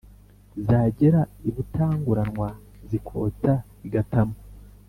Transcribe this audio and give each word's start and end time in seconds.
zagera 0.65 1.21
i 1.49 1.51
butanguranwa 1.55 2.47
zikotsa 2.89 3.53
i 3.85 3.87
gatamu. 3.93 4.35